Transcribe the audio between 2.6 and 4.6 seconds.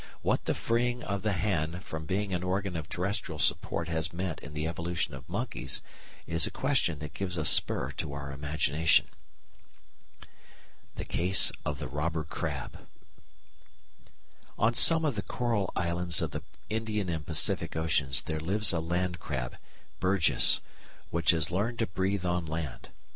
of terrestrial support has meant in